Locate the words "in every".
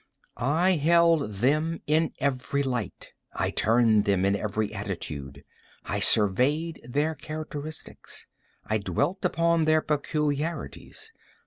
1.85-2.63, 4.25-4.73